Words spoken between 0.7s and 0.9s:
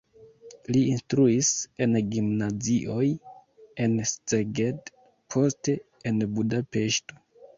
Li